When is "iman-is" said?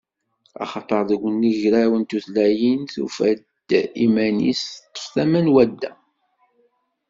4.05-4.63